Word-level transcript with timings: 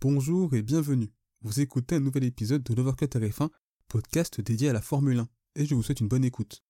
Bonjour 0.00 0.54
et 0.54 0.62
bienvenue. 0.62 1.10
Vous 1.42 1.58
écoutez 1.58 1.96
un 1.96 2.00
nouvel 2.00 2.22
épisode 2.22 2.62
de 2.62 2.72
l'Overcut 2.72 3.06
RF1, 3.06 3.48
podcast 3.88 4.40
dédié 4.40 4.68
à 4.68 4.72
la 4.72 4.80
Formule 4.80 5.18
1, 5.18 5.28
et 5.56 5.66
je 5.66 5.74
vous 5.74 5.82
souhaite 5.82 5.98
une 5.98 6.06
bonne 6.06 6.24
écoute. 6.24 6.62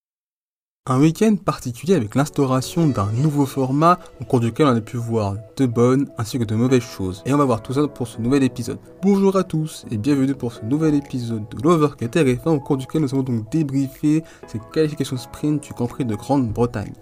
Un 0.87 0.99
week-end 0.99 1.37
particulier 1.37 1.93
avec 1.93 2.15
l'instauration 2.15 2.89
d'un 2.89 3.13
nouveau 3.13 3.45
format 3.45 3.99
au 4.23 4.25
cours 4.25 4.41
duquel 4.41 4.67
on 4.67 4.77
a 4.77 4.81
pu 4.81 4.97
voir 4.97 5.37
de 5.59 5.67
bonnes 5.67 6.11
ainsi 6.17 6.39
que 6.39 6.45
de 6.45 6.55
mauvaises 6.55 6.81
choses. 6.81 7.23
Et 7.27 7.35
on 7.35 7.37
va 7.37 7.45
voir 7.45 7.63
tout 7.63 7.75
ça 7.75 7.87
pour 7.87 8.09
ce 8.09 8.19
nouvel 8.19 8.45
épisode. 8.45 8.79
Bonjour 9.03 9.37
à 9.37 9.45
tous 9.45 9.85
et 9.91 9.99
bienvenue 9.99 10.35
pour 10.35 10.55
ce 10.55 10.65
nouvel 10.65 10.95
épisode 10.95 11.47
de 11.51 11.63
l'Overcut 11.63 12.07
RF1 12.07 12.49
au 12.49 12.61
cours 12.61 12.79
duquel 12.79 13.03
nous 13.03 13.13
allons 13.13 13.25
donc 13.25 13.53
débriefer 13.53 14.25
ces 14.47 14.59
qualifications 14.73 15.19
sprint 15.19 15.63
du 15.63 15.75
Grand 15.75 15.87
Prix 15.87 16.07
de 16.07 16.15
Grande-Bretagne. 16.15 16.95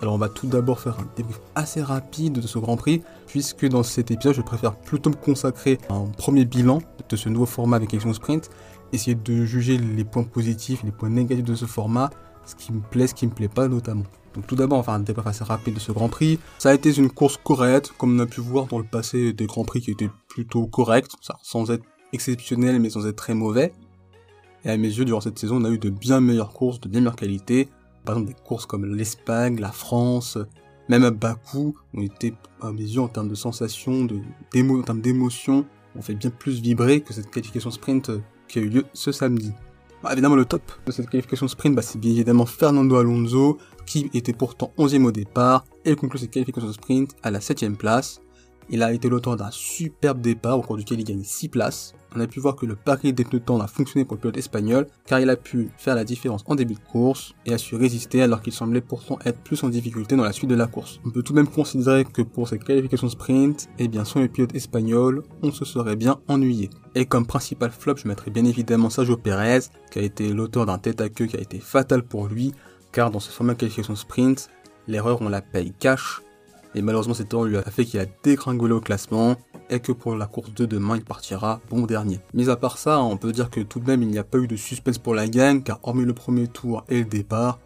Alors 0.00 0.14
on 0.14 0.18
va 0.18 0.28
tout 0.28 0.46
d'abord 0.46 0.78
faire 0.78 1.00
un 1.00 1.08
débrief 1.16 1.40
assez 1.56 1.82
rapide 1.82 2.34
de 2.34 2.46
ce 2.46 2.58
Grand 2.58 2.76
Prix, 2.76 3.02
puisque 3.26 3.66
dans 3.66 3.82
cet 3.82 4.12
épisode 4.12 4.34
je 4.34 4.42
préfère 4.42 4.76
plutôt 4.76 5.10
me 5.10 5.16
consacrer 5.16 5.78
à 5.88 5.94
un 5.94 6.06
premier 6.06 6.44
bilan 6.44 6.80
de 7.08 7.16
ce 7.16 7.28
nouveau 7.28 7.46
format 7.46 7.76
avec 7.76 7.92
Action 7.92 8.12
Sprint, 8.12 8.48
essayer 8.92 9.16
de 9.16 9.44
juger 9.44 9.76
les 9.76 10.04
points 10.04 10.22
positifs 10.22 10.84
les 10.84 10.92
points 10.92 11.10
négatifs 11.10 11.44
de 11.44 11.54
ce 11.56 11.64
format, 11.64 12.10
ce 12.46 12.54
qui 12.54 12.72
me 12.72 12.80
plaît, 12.80 13.08
ce 13.08 13.14
qui 13.14 13.26
me 13.26 13.32
plaît 13.32 13.48
pas 13.48 13.66
notamment. 13.66 14.04
Donc 14.34 14.46
tout 14.46 14.54
d'abord, 14.54 14.78
on 14.78 14.80
va 14.82 14.84
faire 14.84 14.94
un 14.94 15.00
débrief 15.00 15.26
assez 15.26 15.42
rapide 15.42 15.74
de 15.74 15.80
ce 15.80 15.90
Grand 15.90 16.08
Prix. 16.08 16.38
Ça 16.58 16.70
a 16.70 16.74
été 16.74 16.96
une 16.96 17.10
course 17.10 17.36
correcte, 17.42 17.92
comme 17.98 18.14
on 18.14 18.20
a 18.20 18.26
pu 18.26 18.40
voir 18.40 18.66
dans 18.66 18.78
le 18.78 18.84
passé 18.84 19.32
des 19.32 19.46
Grands 19.46 19.64
Prix 19.64 19.80
qui 19.80 19.90
étaient 19.90 20.10
plutôt 20.28 20.66
corrects, 20.66 21.10
sans 21.42 21.70
être 21.72 21.84
exceptionnels 22.12 22.78
mais 22.78 22.90
sans 22.90 23.04
être 23.06 23.16
très 23.16 23.34
mauvais. 23.34 23.72
Et 24.64 24.70
à 24.70 24.76
mes 24.76 24.88
yeux, 24.88 25.04
durant 25.04 25.20
cette 25.20 25.38
saison, 25.38 25.56
on 25.56 25.64
a 25.64 25.70
eu 25.70 25.78
de 25.78 25.90
bien 25.90 26.20
meilleures 26.20 26.52
courses, 26.52 26.80
de 26.80 26.88
bien 26.88 27.00
meilleure 27.00 27.16
qualité. 27.16 27.68
Par 28.08 28.16
exemple, 28.16 28.32
des 28.32 28.42
courses 28.42 28.64
comme 28.64 28.86
l'Espagne, 28.86 29.60
la 29.60 29.70
France, 29.70 30.38
même 30.88 31.04
à 31.04 31.10
Bakou, 31.10 31.76
ont 31.92 32.00
été, 32.00 32.32
à 32.62 32.72
mes 32.72 32.80
yeux, 32.80 33.02
en 33.02 33.08
termes 33.08 33.28
de 33.28 33.34
sensations, 33.34 34.06
de, 34.06 34.22
en 34.56 34.82
termes 34.82 35.02
d'émotion, 35.02 35.66
on 35.94 36.00
fait 36.00 36.14
bien 36.14 36.30
plus 36.30 36.62
vibrer 36.62 37.02
que 37.02 37.12
cette 37.12 37.30
qualification 37.30 37.70
sprint 37.70 38.10
qui 38.48 38.60
a 38.60 38.62
eu 38.62 38.70
lieu 38.70 38.86
ce 38.94 39.12
samedi. 39.12 39.52
Bah, 40.02 40.14
évidemment, 40.14 40.36
le 40.36 40.46
top 40.46 40.62
de 40.86 40.90
cette 40.90 41.10
qualification 41.10 41.48
sprint, 41.48 41.76
bah, 41.76 41.82
c'est 41.82 41.98
bien 41.98 42.12
évidemment 42.12 42.46
Fernando 42.46 42.96
Alonso, 42.96 43.58
qui 43.84 44.08
était 44.14 44.32
pourtant 44.32 44.72
11e 44.78 45.04
au 45.04 45.12
départ, 45.12 45.66
et 45.84 45.94
conclut 45.94 46.18
cette 46.18 46.30
qualification 46.30 46.72
sprint 46.72 47.14
à 47.22 47.30
la 47.30 47.42
7 47.42 47.76
place. 47.76 48.22
Il 48.70 48.82
a 48.82 48.92
été 48.92 49.08
l'auteur 49.08 49.36
d'un 49.36 49.50
superbe 49.50 50.20
départ 50.20 50.58
au 50.58 50.62
cours 50.62 50.76
duquel 50.76 51.00
il 51.00 51.04
gagne 51.04 51.22
6 51.22 51.48
places. 51.48 51.94
On 52.14 52.20
a 52.20 52.26
pu 52.26 52.40
voir 52.40 52.56
que 52.56 52.66
le 52.66 52.76
pari 52.76 53.12
des 53.12 53.24
temps 53.24 53.60
a 53.60 53.66
fonctionné 53.66 54.04
pour 54.04 54.16
le 54.16 54.20
pilote 54.20 54.36
espagnol 54.36 54.86
car 55.06 55.20
il 55.20 55.30
a 55.30 55.36
pu 55.36 55.70
faire 55.76 55.94
la 55.94 56.04
différence 56.04 56.42
en 56.46 56.54
début 56.54 56.74
de 56.74 56.80
course 56.80 57.34
et 57.46 57.52
a 57.52 57.58
su 57.58 57.76
résister 57.76 58.22
alors 58.22 58.42
qu'il 58.42 58.52
semblait 58.52 58.80
pourtant 58.80 59.18
être 59.24 59.40
plus 59.40 59.62
en 59.62 59.68
difficulté 59.68 60.16
dans 60.16 60.24
la 60.24 60.32
suite 60.32 60.50
de 60.50 60.54
la 60.54 60.66
course. 60.66 61.00
On 61.04 61.10
peut 61.10 61.22
tout 61.22 61.32
de 61.32 61.38
même 61.38 61.48
considérer 61.48 62.04
que 62.04 62.22
pour 62.22 62.48
cette 62.48 62.64
qualification 62.64 63.08
sprint, 63.08 63.68
eh 63.78 63.88
bien 63.88 64.04
sans 64.04 64.20
le 64.20 64.28
pilote 64.28 64.54
espagnol, 64.54 65.22
on 65.42 65.52
se 65.52 65.64
serait 65.64 65.96
bien 65.96 66.20
ennuyé. 66.28 66.70
Et 66.94 67.06
comme 67.06 67.26
principal 67.26 67.70
flop, 67.70 67.96
je 67.96 68.08
mettrais 68.08 68.30
bien 68.30 68.44
évidemment 68.44 68.90
Sergio 68.90 69.16
Perez 69.16 69.60
qui 69.90 69.98
a 69.98 70.02
été 70.02 70.32
l'auteur 70.32 70.66
d'un 70.66 70.78
tête 70.78 71.00
à 71.00 71.08
queue 71.08 71.26
qui 71.26 71.36
a 71.36 71.40
été 71.40 71.58
fatal 71.58 72.02
pour 72.02 72.26
lui 72.26 72.52
car 72.92 73.10
dans 73.10 73.20
ce 73.20 73.30
format 73.30 73.54
de 73.54 73.58
qualification 73.58 73.94
sprint, 73.94 74.48
l'erreur 74.86 75.20
on 75.20 75.28
la 75.28 75.42
paye 75.42 75.72
cash 75.78 76.22
et 76.74 76.82
malheureusement, 76.82 77.14
cette 77.14 77.32
erreur 77.32 77.46
lui 77.46 77.56
a 77.56 77.62
fait 77.62 77.84
qu'il 77.84 77.98
a 78.00 78.06
dégringolé 78.22 78.72
au 78.74 78.80
classement 78.80 79.36
et 79.70 79.80
que 79.80 79.92
pour 79.92 80.14
la 80.16 80.26
course 80.26 80.52
de 80.54 80.66
demain, 80.66 80.96
il 80.96 81.04
partira 81.04 81.60
bon 81.70 81.86
dernier. 81.86 82.20
Mais 82.34 82.48
à 82.48 82.56
part 82.56 82.78
ça, 82.78 83.00
on 83.02 83.16
peut 83.16 83.32
dire 83.32 83.50
que 83.50 83.60
tout 83.60 83.80
de 83.80 83.86
même, 83.86 84.02
il 84.02 84.08
n'y 84.08 84.18
a 84.18 84.24
pas 84.24 84.38
eu 84.38 84.46
de 84.46 84.56
suspense 84.56 84.98
pour 84.98 85.14
la 85.14 85.28
gang, 85.28 85.62
car 85.62 85.80
hormis 85.82 86.04
le 86.04 86.14
premier 86.14 86.46
tour 86.46 86.84
et 86.88 87.00
le 87.00 87.04
départ, 87.04 87.58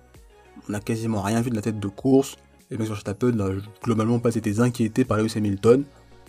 on 0.69 0.72
n'a 0.72 0.81
quasiment 0.81 1.20
rien 1.20 1.41
vu 1.41 1.50
de 1.50 1.56
la 1.56 1.62
tête 1.62 1.81
de 1.81 1.89
course. 1.89 2.36
Et 2.70 2.77
Max 2.77 2.89
Verstappen 2.89 3.33
n'a 3.33 3.50
globalement 3.83 4.19
pas 4.19 4.34
été 4.34 4.61
inquiété 4.61 5.05
par 5.05 5.19
Lewis 5.19 5.34
Hamilton, 5.37 5.84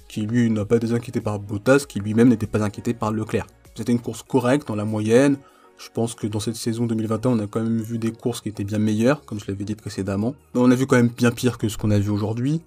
qui 0.08 0.21
lui 0.21 0.49
n'a 0.49 0.65
pas 0.65 0.77
été 0.77 0.91
inquiété 0.91 1.21
par 1.21 1.39
Bottas, 1.39 1.85
qui 1.87 1.99
lui-même 1.99 2.30
n'était 2.30 2.47
pas 2.47 2.61
inquiété 2.63 2.93
par 2.93 3.11
Leclerc. 3.11 3.47
C'était 3.75 3.91
une 3.91 3.99
course 3.99 4.23
correcte 4.23 4.67
dans 4.67 4.75
la 4.75 4.85
moyenne, 4.85 5.37
je 5.84 5.89
pense 5.92 6.16
que 6.16 6.28
dans 6.28 6.39
cette 6.39 6.56
saison 6.56 6.86
2021, 6.86 7.31
on 7.31 7.39
a 7.39 7.48
quand 7.48 7.62
même 7.62 7.81
vu 7.81 7.98
des 7.98 8.12
courses 8.12 8.42
qui 8.42 8.50
étaient 8.50 8.64
bien 8.64 8.80
meilleures, 8.80 9.26
comme 9.26 9.39
je 9.39 9.45
l'avais 9.48 9.66
dit 9.66 9.76
précédemment. 9.76 10.33
on 10.55 10.71
a 10.71 10.76
vu 10.76 10.88
quand 10.88 10.95
même 10.95 11.10
bien 11.10 11.32
pire 11.32 11.58
que 11.58 11.67
ce 11.67 11.77
qu'on 11.77 11.92
a 11.92 11.99
vu 11.99 12.10
aujourd'hui. 12.10 12.61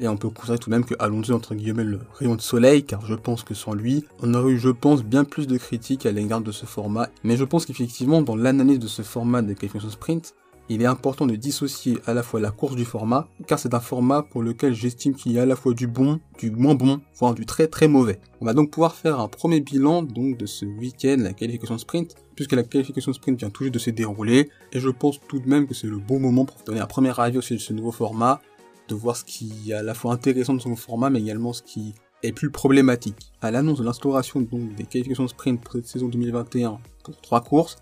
Et 0.00 0.08
on 0.08 0.16
peut 0.16 0.30
considérer 0.30 0.58
tout 0.58 0.70
de 0.70 0.74
même 0.74 0.84
que 0.84 0.94
Alonso 0.98 1.34
entre 1.34 1.54
guillemets 1.54 1.84
le 1.84 2.00
rayon 2.18 2.34
de 2.34 2.40
soleil, 2.40 2.84
car 2.84 3.04
je 3.04 3.14
pense 3.14 3.44
que 3.44 3.54
sans 3.54 3.74
lui, 3.74 4.04
on 4.20 4.32
aurait 4.32 4.52
eu, 4.52 4.58
je 4.58 4.70
pense, 4.70 5.04
bien 5.04 5.24
plus 5.24 5.46
de 5.46 5.58
critiques 5.58 6.06
à 6.06 6.10
l'égard 6.10 6.40
de 6.40 6.52
ce 6.52 6.64
format. 6.64 7.08
Mais 7.22 7.36
je 7.36 7.44
pense 7.44 7.66
qu'effectivement, 7.66 8.22
dans 8.22 8.34
l'analyse 8.34 8.78
de 8.78 8.88
ce 8.88 9.02
format 9.02 9.42
des 9.42 9.54
qualifications 9.54 9.90
sprint, 9.90 10.34
il 10.70 10.82
est 10.82 10.86
important 10.86 11.26
de 11.26 11.34
dissocier 11.34 11.98
à 12.06 12.14
la 12.14 12.22
fois 12.22 12.38
la 12.38 12.52
course 12.52 12.76
du 12.76 12.84
format, 12.84 13.26
car 13.48 13.58
c'est 13.58 13.74
un 13.74 13.80
format 13.80 14.22
pour 14.22 14.40
lequel 14.40 14.72
j'estime 14.72 15.14
qu'il 15.14 15.32
y 15.32 15.38
a 15.40 15.42
à 15.42 15.46
la 15.46 15.56
fois 15.56 15.74
du 15.74 15.88
bon, 15.88 16.20
du 16.38 16.52
moins 16.52 16.76
bon, 16.76 17.00
voire 17.18 17.34
du 17.34 17.44
très 17.44 17.66
très 17.66 17.88
mauvais. 17.88 18.20
On 18.40 18.44
va 18.44 18.54
donc 18.54 18.70
pouvoir 18.70 18.94
faire 18.94 19.18
un 19.18 19.26
premier 19.26 19.60
bilan 19.60 20.04
donc 20.04 20.38
de 20.38 20.46
ce 20.46 20.64
week-end, 20.64 21.16
la 21.18 21.32
qualification 21.32 21.76
sprint, 21.76 22.14
puisque 22.36 22.52
la 22.52 22.62
qualification 22.62 23.12
sprint 23.12 23.40
vient 23.40 23.50
tout 23.50 23.64
juste 23.64 23.74
de 23.74 23.80
se 23.80 23.90
dérouler, 23.90 24.48
et 24.72 24.78
je 24.78 24.88
pense 24.88 25.18
tout 25.26 25.40
de 25.40 25.48
même 25.48 25.66
que 25.66 25.74
c'est 25.74 25.88
le 25.88 25.98
bon 25.98 26.20
moment 26.20 26.44
pour 26.44 26.56
donner 26.64 26.80
un 26.80 26.86
premier 26.86 27.18
avis 27.18 27.42
sur 27.42 27.60
ce 27.60 27.72
nouveau 27.72 27.90
format, 27.90 28.40
de 28.88 28.94
voir 28.94 29.16
ce 29.16 29.24
qui 29.24 29.52
est 29.70 29.74
à 29.74 29.82
la 29.82 29.94
fois 29.94 30.12
intéressant 30.12 30.54
de 30.54 30.60
son 30.60 30.76
format, 30.76 31.10
mais 31.10 31.20
également 31.20 31.52
ce 31.52 31.62
qui 31.62 31.94
est 32.22 32.32
plus 32.32 32.50
problématique. 32.50 33.32
À 33.42 33.50
l'annonce 33.50 33.78
de 33.78 33.84
l'instauration 33.84 34.40
des 34.40 34.84
qualifications 34.84 35.26
sprint 35.26 35.60
pour 35.60 35.72
cette 35.72 35.86
saison 35.86 36.06
2021 36.06 36.78
pour 37.02 37.20
trois 37.20 37.40
courses, 37.40 37.76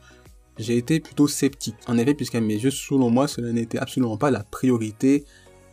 j'ai 0.59 0.77
été 0.77 1.01
plutôt 1.01 1.29
sceptique. 1.29 1.77
En 1.87 1.99
effet, 1.99 2.15
puisqu'à 2.15 2.41
mes 2.41 2.55
yeux, 2.55 2.71
selon 2.71 3.11
moi, 3.11 3.29
cela 3.29 3.53
n'était 3.53 3.79
absolument 3.79 4.17
pas 4.17 4.31
la 4.31 4.45
priorité, 4.45 5.25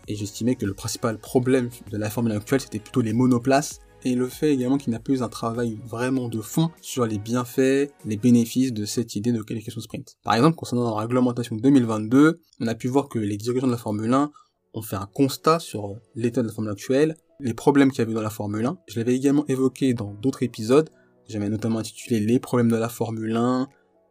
et 0.07 0.15
j'estimais 0.15 0.55
que 0.55 0.65
le 0.65 0.73
principal 0.73 1.17
problème 1.17 1.69
de 1.91 1.97
la 1.97 2.09
formule 2.09 2.33
actuelle, 2.33 2.61
c'était 2.61 2.79
plutôt 2.79 3.01
les 3.01 3.13
monoplaces, 3.13 3.79
et 4.03 4.13
le 4.13 4.27
fait 4.27 4.53
également 4.53 4.77
qu'il 4.77 4.93
n'a 4.93 4.99
pas 4.99 5.13
eu 5.13 5.23
un 5.23 5.29
travail 5.29 5.79
vraiment 5.83 6.29
de 6.29 6.39
fond 6.39 6.69
sur 6.79 7.07
les 7.07 7.17
bienfaits, 7.17 7.89
les 8.05 8.17
bénéfices 8.17 8.71
de 8.71 8.85
cette 8.85 9.15
idée 9.15 9.31
de 9.31 9.41
qualification 9.41 9.81
sprint. 9.81 10.17
Par 10.23 10.35
exemple, 10.35 10.55
concernant 10.55 10.95
la 10.95 11.01
réglementation 11.01 11.55
2022, 11.55 12.39
on 12.59 12.67
a 12.67 12.75
pu 12.75 12.87
voir 12.87 13.09
que 13.09 13.17
les 13.17 13.37
dirigeants 13.37 13.65
de 13.65 13.71
la 13.71 13.79
Formule 13.79 14.13
1 14.13 14.31
ont 14.75 14.81
fait 14.81 14.95
un 14.95 15.07
constat 15.11 15.59
sur 15.59 15.95
l'état 16.13 16.43
de 16.43 16.47
la 16.47 16.53
Formule 16.53 16.71
actuelle, 16.71 17.15
les 17.39 17.55
problèmes 17.55 17.89
qu'il 17.89 17.99
y 17.99 18.01
avait 18.03 18.13
dans 18.13 18.21
la 18.21 18.29
Formule 18.29 18.65
1. 18.65 18.77
Je 18.87 18.99
l'avais 18.99 19.15
également 19.15 19.45
évoqué 19.47 19.95
dans 19.95 20.13
d'autres 20.13 20.43
épisodes, 20.43 20.89
j'avais 21.27 21.49
notamment 21.49 21.79
intitulé 21.79 22.19
les 22.19 22.39
problèmes 22.39 22.69
de 22.69 22.75
la 22.75 22.89
Formule 22.89 23.35
1, 23.35 23.67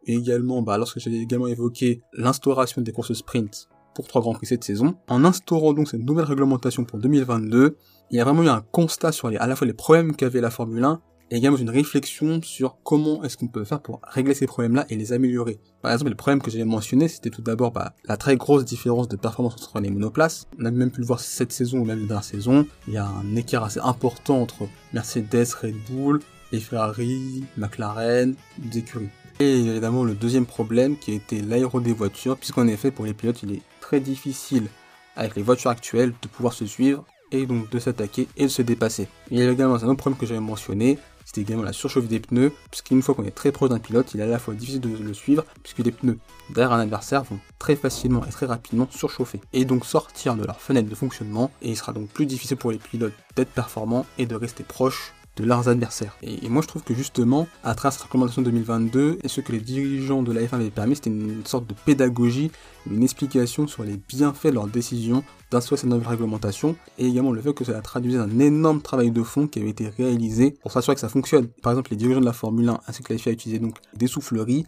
et 0.06 0.14
également, 0.14 0.62
bah, 0.62 0.78
lorsque 0.78 0.98
j'avais 0.98 1.18
également 1.18 1.46
évoqué 1.46 2.02
l'instauration 2.12 2.82
des 2.82 2.92
courses 2.92 3.12
sprint 3.12 3.68
pour 3.94 4.08
trois 4.08 4.20
grands 4.20 4.34
prix 4.34 4.46
cette 4.46 4.64
saison, 4.64 4.96
en 5.08 5.24
instaurant 5.24 5.72
donc 5.72 5.88
cette 5.88 6.02
nouvelle 6.02 6.24
réglementation 6.24 6.84
pour 6.84 6.98
2022, 6.98 7.76
il 8.10 8.16
y 8.16 8.20
a 8.20 8.24
vraiment 8.24 8.42
eu 8.42 8.48
un 8.48 8.60
constat 8.72 9.12
sur 9.12 9.28
les, 9.28 9.36
à 9.36 9.46
la 9.46 9.56
fois 9.56 9.66
les 9.66 9.72
problèmes 9.72 10.14
qu'avait 10.14 10.40
la 10.40 10.50
Formule 10.50 10.84
1 10.84 11.00
et 11.30 11.36
également 11.36 11.56
une 11.56 11.70
réflexion 11.70 12.40
sur 12.42 12.76
comment 12.82 13.22
est-ce 13.22 13.36
qu'on 13.36 13.48
peut 13.48 13.64
faire 13.64 13.80
pour 13.80 14.00
régler 14.02 14.34
ces 14.34 14.46
problèmes-là 14.46 14.84
et 14.90 14.96
les 14.96 15.12
améliorer. 15.12 15.58
Par 15.80 15.92
exemple, 15.92 16.10
le 16.10 16.16
problème 16.16 16.42
que 16.42 16.50
j'avais 16.50 16.64
mentionné, 16.64 17.08
c'était 17.08 17.30
tout 17.30 17.40
d'abord 17.40 17.72
bah, 17.72 17.94
la 18.04 18.16
très 18.16 18.36
grosse 18.36 18.64
différence 18.64 19.08
de 19.08 19.16
performance 19.16 19.54
entre 19.54 19.80
les 19.80 19.90
monoplaces. 19.90 20.48
On 20.58 20.64
a 20.66 20.70
même 20.70 20.90
pu 20.90 21.00
le 21.00 21.06
voir 21.06 21.20
cette 21.20 21.52
saison 21.52 21.78
ou 21.78 21.84
même 21.84 22.00
la 22.00 22.06
dernière 22.06 22.24
saison. 22.24 22.66
Il 22.88 22.94
y 22.94 22.98
a 22.98 23.06
un 23.06 23.36
écart 23.36 23.64
assez 23.64 23.80
important 23.80 24.42
entre 24.42 24.68
Mercedes, 24.92 25.46
Red 25.62 25.76
Bull, 25.88 26.20
Ferrari, 26.60 27.44
McLaren, 27.56 28.34
écuries. 28.74 29.10
Et 29.40 29.60
évidemment 29.60 30.04
le 30.04 30.14
deuxième 30.14 30.46
problème 30.46 30.96
qui 30.96 31.10
a 31.10 31.14
été 31.14 31.42
l'aéro 31.42 31.80
des 31.80 31.92
voitures, 31.92 32.36
puisqu'en 32.36 32.68
effet 32.68 32.90
pour 32.90 33.04
les 33.04 33.14
pilotes 33.14 33.42
il 33.42 33.52
est 33.52 33.62
très 33.80 34.00
difficile 34.00 34.68
avec 35.16 35.34
les 35.36 35.42
voitures 35.42 35.70
actuelles 35.70 36.12
de 36.22 36.28
pouvoir 36.28 36.52
se 36.52 36.66
suivre 36.66 37.04
et 37.32 37.46
donc 37.46 37.70
de 37.70 37.78
s'attaquer 37.78 38.28
et 38.36 38.44
de 38.44 38.48
se 38.48 38.62
dépasser. 38.62 39.08
Il 39.30 39.38
y 39.38 39.42
a 39.42 39.50
également 39.50 39.74
un 39.74 39.88
autre 39.88 39.94
problème 39.94 40.18
que 40.18 40.26
j'avais 40.26 40.40
mentionné, 40.40 40.98
c'était 41.24 41.40
également 41.40 41.64
la 41.64 41.72
surchauffe 41.72 42.06
des 42.06 42.20
pneus, 42.20 42.52
puisqu'une 42.70 43.02
fois 43.02 43.14
qu'on 43.14 43.24
est 43.24 43.34
très 43.34 43.50
proche 43.50 43.70
d'un 43.70 43.78
pilote, 43.78 44.14
il 44.14 44.20
est 44.20 44.24
à 44.24 44.26
la 44.26 44.38
fois 44.38 44.54
difficile 44.54 44.80
de 44.80 44.88
le 44.88 45.14
suivre, 45.14 45.44
puisque 45.62 45.78
les 45.78 45.90
pneus 45.90 46.18
derrière 46.50 46.72
un 46.72 46.80
adversaire 46.80 47.24
vont 47.24 47.40
très 47.58 47.76
facilement 47.76 48.24
et 48.24 48.30
très 48.30 48.46
rapidement 48.46 48.86
surchauffer, 48.90 49.40
et 49.52 49.64
donc 49.64 49.84
sortir 49.84 50.36
de 50.36 50.44
leur 50.44 50.60
fenêtre 50.60 50.88
de 50.88 50.94
fonctionnement, 50.94 51.50
et 51.62 51.70
il 51.70 51.76
sera 51.76 51.92
donc 51.92 52.08
plus 52.08 52.26
difficile 52.26 52.56
pour 52.56 52.70
les 52.70 52.78
pilotes 52.78 53.14
d'être 53.36 53.50
performants 53.50 54.06
et 54.18 54.26
de 54.26 54.34
rester 54.36 54.62
proches 54.62 55.12
de 55.36 55.44
leurs 55.44 55.68
adversaires. 55.68 56.16
Et, 56.22 56.48
moi 56.48 56.62
je 56.62 56.68
trouve 56.68 56.82
que 56.82 56.94
justement, 56.94 57.48
à 57.62 57.74
travers 57.74 57.92
cette 57.92 58.02
recommandation 58.02 58.42
2022, 58.42 59.18
et 59.22 59.28
ce 59.28 59.40
que 59.40 59.52
les 59.52 59.60
dirigeants 59.60 60.22
de 60.22 60.32
la 60.32 60.42
F1 60.42 60.54
avaient 60.54 60.70
permis, 60.70 60.96
c'était 60.96 61.10
une 61.10 61.44
sorte 61.44 61.66
de 61.66 61.74
pédagogie, 61.84 62.50
une 62.90 63.02
explication 63.02 63.66
sur 63.66 63.84
les 63.84 63.96
bienfaits 63.96 64.46
de 64.46 64.54
leur 64.54 64.66
décision 64.66 65.24
d'instaurer 65.50 65.80
cette 65.80 65.90
nouvelle 65.90 66.08
réglementation, 66.08 66.76
et 66.98 67.06
également 67.06 67.32
le 67.32 67.40
fait 67.40 67.54
que 67.54 67.64
cela 67.64 67.80
traduisait 67.80 68.18
un 68.18 68.38
énorme 68.38 68.80
travail 68.80 69.10
de 69.10 69.22
fond 69.22 69.46
qui 69.46 69.60
avait 69.60 69.70
été 69.70 69.88
réalisé 69.88 70.52
pour 70.62 70.72
s'assurer 70.72 70.94
que 70.94 71.00
ça 71.00 71.08
fonctionne. 71.08 71.48
Par 71.62 71.72
exemple, 71.72 71.90
les 71.90 71.96
dirigeants 71.96 72.20
de 72.20 72.26
la 72.26 72.32
Formule 72.32 72.68
1 72.68 72.80
ainsi 72.86 73.02
que 73.02 73.12
la 73.12 73.18
FIA 73.18 73.32
utilisaient 73.32 73.60
donc 73.60 73.78
des 73.94 74.06
souffleries 74.06 74.66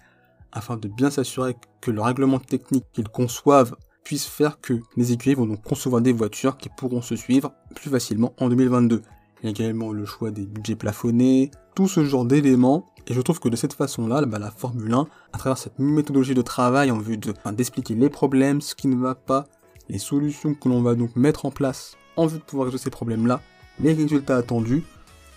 afin 0.52 0.76
de 0.76 0.88
bien 0.88 1.11
s'assurer 1.11 1.56
que 1.81 1.90
le 1.90 2.00
règlement 2.00 2.38
technique 2.38 2.85
qu'ils 2.93 3.08
conçoivent 3.08 3.76
puisse 4.05 4.25
faire 4.25 4.61
que 4.61 4.75
les 4.96 5.12
écuries 5.12 5.35
vont 5.35 5.46
donc 5.46 5.62
concevoir 5.62 6.00
des 6.00 6.12
voitures 6.12 6.56
qui 6.56 6.69
pourront 6.69 7.02
se 7.02 7.17
suivre 7.17 7.52
plus 7.75 7.90
facilement 7.90 8.32
en 8.38 8.49
2022. 8.49 9.02
Il 9.43 9.47
y 9.47 9.49
a 9.49 9.50
également 9.50 9.93
le 9.93 10.05
choix 10.05 10.31
des 10.31 10.47
budgets 10.47 10.77
plafonnés, 10.77 11.50
tout 11.75 11.88
ce 11.88 12.05
genre 12.05 12.25
d'éléments. 12.25 12.93
Et 13.06 13.15
je 13.15 13.21
trouve 13.21 13.38
que 13.38 13.49
de 13.49 13.56
cette 13.56 13.75
façon-là, 13.75 14.25
bah, 14.27 14.38
la 14.38 14.50
Formule 14.50 14.93
1, 14.93 15.06
à 15.33 15.38
travers 15.38 15.59
cette 15.59 15.79
méthodologie 15.79 16.35
de 16.35 16.43
travail 16.43 16.91
en 16.91 16.99
vue 16.99 17.19
de, 17.19 17.33
d'expliquer 17.53 17.94
les 17.94 18.11
problèmes, 18.11 18.61
ce 18.61 18.75
qui 18.75 18.88
ne 18.88 18.97
va 18.97 19.15
pas, 19.15 19.47
les 19.88 19.99
solutions 19.99 20.55
que 20.55 20.69
l'on 20.69 20.83
va 20.83 20.94
donc 20.94 21.15
mettre 21.15 21.47
en 21.47 21.50
place 21.50 21.97
en 22.17 22.27
vue 22.27 22.38
de 22.38 22.43
pouvoir 22.43 22.67
résoudre 22.67 22.83
ces 22.83 22.91
problèmes-là, 22.91 23.41
les 23.79 23.93
résultats 23.93 24.37
attendus, 24.37 24.83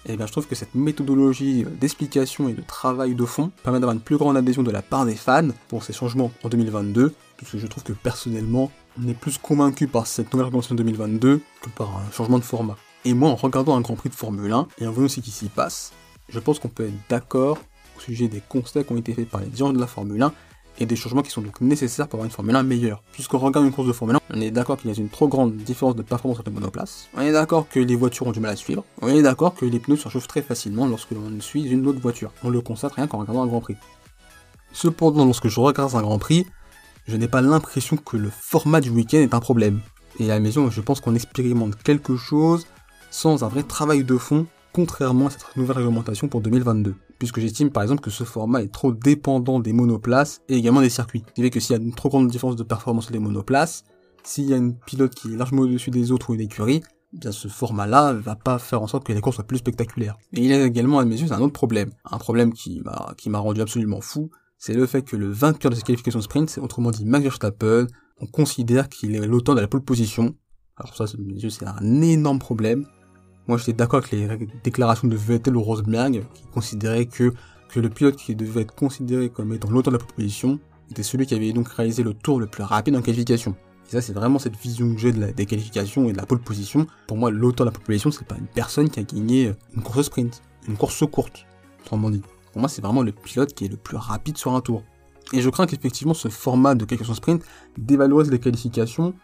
et 0.05 0.13
eh 0.13 0.17
bien 0.17 0.25
je 0.25 0.31
trouve 0.31 0.47
que 0.47 0.55
cette 0.55 0.75
méthodologie 0.75 1.65
d'explication 1.79 2.47
et 2.47 2.53
de 2.53 2.61
travail 2.61 3.15
de 3.15 3.25
fond 3.25 3.51
permet 3.63 3.81
d'avoir 3.81 3.93
une 3.93 4.01
plus 4.01 4.15
grande 4.15 4.37
adhésion 4.37 4.63
de 4.63 4.71
la 4.71 4.81
part 4.81 5.05
des 5.05 5.15
fans 5.15 5.49
pour 5.67 5.83
ces 5.83 5.91
changements 5.91 6.31
en 6.43 6.47
2022, 6.47 7.13
puisque 7.35 7.57
je 7.57 7.67
trouve 7.67 7.83
que 7.83 7.91
personnellement, 7.91 8.71
on 8.97 9.07
est 9.09 9.13
plus 9.13 9.37
convaincu 9.37 9.87
par 9.87 10.07
cette 10.07 10.31
nouvelle 10.31 10.45
réglementation 10.45 10.75
2022 10.75 11.41
que 11.61 11.69
par 11.75 11.89
un 11.97 12.11
changement 12.13 12.39
de 12.39 12.45
format. 12.45 12.77
Et 13.05 13.13
moi, 13.13 13.29
en 13.29 13.35
regardant 13.35 13.75
un 13.75 13.81
Grand 13.81 13.95
Prix 13.95 14.09
de 14.09 14.15
Formule 14.15 14.51
1 14.51 14.67
et 14.79 14.87
en 14.87 14.91
voyant 14.91 15.07
ce 15.07 15.21
qui 15.21 15.31
s'y 15.31 15.47
passe, 15.47 15.93
je 16.27 16.39
pense 16.39 16.59
qu'on 16.59 16.67
peut 16.67 16.87
être 16.87 17.07
d'accord 17.09 17.57
au 17.97 18.01
sujet 18.01 18.27
des 18.27 18.41
constats 18.47 18.83
qui 18.83 18.91
ont 18.91 18.97
été 18.97 19.13
faits 19.13 19.29
par 19.29 19.39
les 19.39 19.47
dirigeants 19.47 19.73
de 19.73 19.79
la 19.79 19.87
Formule 19.87 20.21
1 20.21 20.33
et 20.79 20.85
des 20.85 20.95
changements 20.95 21.21
qui 21.21 21.31
sont 21.31 21.41
donc 21.41 21.61
nécessaires 21.61 22.07
pour 22.07 22.17
avoir 22.17 22.25
une 22.25 22.31
Formule 22.31 22.55
1 22.55 22.63
meilleure. 22.63 23.01
Puisqu'on 23.13 23.37
regarde 23.37 23.65
une 23.65 23.71
course 23.71 23.87
de 23.87 23.93
Formule 23.93 24.17
1, 24.17 24.19
on 24.35 24.41
est 24.41 24.51
d'accord 24.51 24.77
qu'il 24.77 24.91
y 24.91 24.93
a 24.93 24.97
une 24.97 25.09
trop 25.09 25.27
grande 25.27 25.55
différence 25.55 25.95
de 25.95 26.01
performance 26.01 26.39
entre 26.39 26.49
les 26.49 26.55
monoplaces, 26.55 27.07
on 27.15 27.21
est 27.21 27.31
d'accord 27.31 27.67
que 27.69 27.79
les 27.79 27.95
voitures 27.95 28.27
ont 28.27 28.31
du 28.31 28.39
mal 28.39 28.51
à 28.51 28.55
suivre, 28.55 28.83
on 29.01 29.07
est 29.07 29.21
d'accord 29.21 29.55
que 29.55 29.65
les 29.65 29.79
pneus 29.79 29.97
se 29.97 30.09
chauffent 30.09 30.27
très 30.27 30.41
facilement 30.41 30.85
lorsque 30.85 31.11
l'on 31.11 31.39
suit 31.39 31.63
une 31.63 31.87
autre 31.87 31.99
voiture. 31.99 32.31
On 32.43 32.49
le 32.49 32.61
constate 32.61 32.93
rien 32.93 33.07
qu'en 33.07 33.19
regardant 33.19 33.43
un 33.43 33.47
Grand 33.47 33.61
Prix. 33.61 33.75
Cependant, 34.73 35.25
lorsque 35.25 35.47
je 35.47 35.59
regarde 35.59 35.95
un 35.95 36.01
Grand 36.01 36.19
Prix, 36.19 36.45
je 37.07 37.15
n'ai 37.15 37.27
pas 37.27 37.41
l'impression 37.41 37.97
que 37.97 38.17
le 38.17 38.29
format 38.29 38.81
du 38.81 38.89
week-end 38.89 39.17
est 39.17 39.33
un 39.33 39.39
problème. 39.39 39.79
Et 40.19 40.25
à 40.25 40.35
la 40.35 40.39
maison, 40.39 40.69
je 40.69 40.81
pense 40.81 40.99
qu'on 40.99 41.15
expérimente 41.15 41.81
quelque 41.81 42.17
chose 42.17 42.67
sans 43.09 43.43
un 43.43 43.47
vrai 43.47 43.63
travail 43.63 44.03
de 44.03 44.17
fond, 44.17 44.47
contrairement 44.73 45.27
à 45.27 45.29
cette 45.29 45.55
nouvelle 45.55 45.77
réglementation 45.77 46.27
pour 46.27 46.41
2022 46.41 46.95
puisque 47.19 47.41
j'estime 47.41 47.69
par 47.69 47.83
exemple 47.83 48.01
que 48.01 48.09
ce 48.09 48.23
format 48.23 48.63
est 48.63 48.71
trop 48.71 48.93
dépendant 48.93 49.59
des 49.59 49.73
monoplaces 49.73 50.41
et 50.47 50.55
également 50.55 50.81
des 50.81 50.89
circuits. 50.89 51.23
Qui 51.35 51.43
fait 51.43 51.49
que 51.49 51.59
s'il 51.59 51.75
y 51.75 51.79
a 51.79 51.81
une 51.81 51.93
trop 51.93 52.09
grande 52.09 52.29
différence 52.29 52.55
de 52.55 52.63
performance 52.63 53.05
sur 53.05 53.13
les 53.13 53.19
monoplaces, 53.19 53.83
s'il 54.23 54.45
y 54.45 54.53
a 54.53 54.57
une 54.57 54.73
pilote 54.73 55.13
qui 55.13 55.33
est 55.33 55.37
largement 55.37 55.63
au-dessus 55.63 55.91
des 55.91 56.11
autres 56.11 56.31
ou 56.31 56.33
une 56.33 56.41
écurie, 56.41 56.81
eh 57.13 57.17
bien 57.17 57.31
ce 57.31 57.47
format-là 57.47 58.13
va 58.13 58.35
pas 58.35 58.57
faire 58.57 58.81
en 58.81 58.87
sorte 58.87 59.05
que 59.05 59.13
les 59.13 59.21
courses 59.21 59.35
soient 59.35 59.45
plus 59.45 59.57
spectaculaires. 59.57 60.17
Et 60.33 60.41
il 60.41 60.45
y 60.45 60.53
a 60.53 60.65
également 60.65 60.99
à 60.99 61.05
mes 61.05 61.19
yeux 61.19 61.31
un 61.31 61.41
autre 61.41 61.53
problème, 61.53 61.91
un 62.09 62.17
problème 62.17 62.53
qui 62.53 62.81
m'a 62.81 63.13
qui 63.17 63.29
m'a 63.29 63.39
rendu 63.39 63.61
absolument 63.61 64.01
fou, 64.01 64.29
c'est 64.57 64.73
le 64.73 64.85
fait 64.85 65.01
que 65.03 65.15
le 65.15 65.29
vainqueur 65.29 65.71
de 65.71 65.75
cette 65.75 65.85
qualification 65.85 66.21
sprint, 66.21 66.59
autrement 66.61 66.91
dit 66.91 67.05
Max 67.05 67.23
Verstappen, 67.23 67.87
on 68.21 68.27
considère 68.27 68.89
qu'il 68.89 69.15
est 69.15 69.25
l'auteur 69.25 69.55
de 69.55 69.61
la 69.61 69.67
pole 69.67 69.81
position. 69.81 70.35
Alors 70.77 70.95
ça, 70.95 71.05
à 71.05 71.07
mes 71.17 71.33
yeux, 71.33 71.49
c'est 71.49 71.65
un 71.65 72.01
énorme 72.01 72.39
problème. 72.39 72.85
Moi, 73.49 73.57
j'étais 73.57 73.73
d'accord 73.73 74.03
avec 74.03 74.11
les 74.11 74.47
déclarations 74.63 75.07
de 75.07 75.15
Vettel 75.15 75.57
ou 75.57 75.63
Rosberg, 75.63 76.23
qui 76.35 76.43
considéraient 76.53 77.07
que, 77.07 77.33
que 77.69 77.79
le 77.79 77.89
pilote 77.89 78.15
qui 78.15 78.35
devait 78.35 78.61
être 78.61 78.75
considéré 78.75 79.29
comme 79.29 79.51
étant 79.53 79.71
l'auteur 79.71 79.91
de 79.91 79.97
la 79.97 80.05
proposition 80.05 80.59
était 80.91 81.01
celui 81.01 81.25
qui 81.25 81.33
avait 81.33 81.51
donc 81.51 81.67
réalisé 81.67 82.03
le 82.03 82.13
tour 82.13 82.39
le 82.39 82.45
plus 82.45 82.61
rapide 82.61 82.95
en 82.95 83.01
qualification. 83.01 83.55
Et 83.87 83.93
ça, 83.93 84.01
c'est 84.01 84.13
vraiment 84.13 84.37
cette 84.37 84.55
vision 84.55 84.93
que 84.93 85.01
j'ai 85.01 85.11
de 85.11 85.31
des 85.31 85.47
qualifications 85.47 86.07
et 86.07 86.13
de 86.13 86.17
la 86.17 86.27
pole 86.27 86.37
position. 86.37 86.85
Pour 87.07 87.17
moi, 87.17 87.31
l'auteur 87.31 87.65
de 87.65 87.71
la 87.71 87.73
proposition, 87.73 88.11
c'est 88.11 88.27
pas 88.27 88.37
une 88.37 88.45
personne 88.45 88.87
qui 88.87 88.99
a 88.99 89.03
gagné 89.03 89.53
une 89.75 89.81
course 89.81 90.05
sprint, 90.05 90.43
une 90.67 90.77
course 90.77 91.03
courte, 91.11 91.47
autrement 91.81 92.11
dit. 92.11 92.21
Pour 92.51 92.59
moi, 92.59 92.69
c'est 92.69 92.83
vraiment 92.83 93.01
le 93.01 93.11
pilote 93.11 93.55
qui 93.55 93.65
est 93.65 93.69
le 93.69 93.77
plus 93.77 93.97
rapide 93.97 94.37
sur 94.37 94.53
un 94.53 94.61
tour. 94.61 94.83
Et 95.33 95.41
je 95.41 95.49
crains 95.49 95.65
qu'effectivement 95.65 96.13
ce 96.13 96.27
format 96.27 96.75
de 96.75 96.85
qualification 96.85 97.15
sprint 97.15 97.43
dévalorise 97.79 98.29
les 98.29 98.39
qualifications, 98.39 99.15